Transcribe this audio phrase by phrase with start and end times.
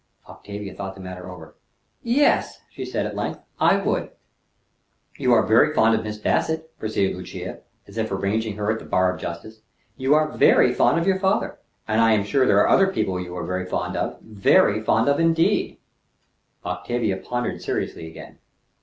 [0.27, 1.53] Octavia thought the matter over.
[2.01, 4.09] "Yes," she said at length, "I would."
[5.19, 8.85] "You are very fond of Miss Bassett," proceeded Lucia, as if arraigning her at the
[8.85, 9.61] bar of justice.
[9.97, 13.19] "You are very fond of your father; and I am sure there are other people
[13.19, 15.77] you are very fond of very fond of indeed."
[16.65, 18.39] Octavia pondered seriously again.